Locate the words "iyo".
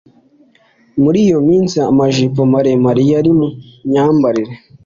1.27-1.39